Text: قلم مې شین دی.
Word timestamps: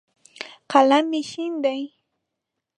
قلم 0.71 1.03
مې 1.11 1.21
شین 1.29 1.53
دی. 1.63 1.81